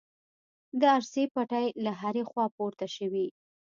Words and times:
د 0.79 0.81
ارسي 0.97 1.23
پټې 1.33 1.65
له 1.83 1.91
هرې 2.01 2.23
خوا 2.29 2.45
پورته 2.55 2.87
شوې. 2.95 3.25